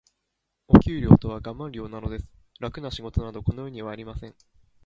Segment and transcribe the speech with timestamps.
[0.67, 2.25] お給料とはガマン料なのです。
[2.59, 4.35] 楽な仕事など、この世にはありません。